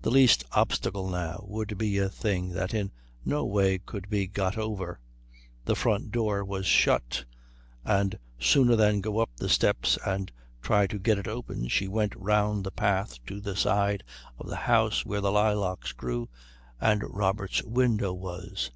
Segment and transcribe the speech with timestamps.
[0.00, 2.90] The least obstacle now would be a thing that in
[3.26, 5.00] no way could be got over.
[5.66, 7.26] The front door was shut,
[7.84, 12.16] and sooner than go up the steps and try to get it open, she went
[12.16, 14.02] round the path to the side
[14.38, 16.30] of the house where the lilacs grew
[16.80, 18.70] and Robert's window was.